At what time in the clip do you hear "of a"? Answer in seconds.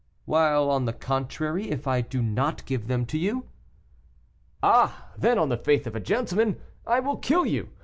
5.85-5.99